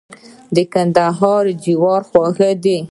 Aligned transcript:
د 0.55 0.57
کندهار 0.73 1.45
جوار 1.63 2.01
خوږ 2.09 2.37
دي. 2.63 2.77